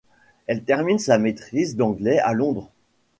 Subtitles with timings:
[0.47, 2.71] Elle termine sa maitrise d'anglais à Londres.